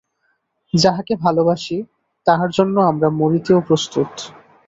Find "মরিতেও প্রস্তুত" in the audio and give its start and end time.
3.19-4.11